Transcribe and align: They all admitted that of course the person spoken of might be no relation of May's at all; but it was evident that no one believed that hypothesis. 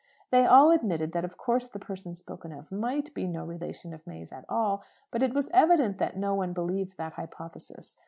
They 0.31 0.47
all 0.47 0.71
admitted 0.71 1.11
that 1.11 1.25
of 1.25 1.37
course 1.37 1.67
the 1.67 1.77
person 1.77 2.15
spoken 2.15 2.51
of 2.51 2.71
might 2.71 3.13
be 3.13 3.27
no 3.27 3.45
relation 3.45 3.93
of 3.93 4.07
May's 4.07 4.31
at 4.31 4.45
all; 4.49 4.81
but 5.11 5.21
it 5.21 5.35
was 5.35 5.51
evident 5.53 5.99
that 5.99 6.17
no 6.17 6.33
one 6.33 6.53
believed 6.53 6.97
that 6.97 7.13
hypothesis. 7.13 7.97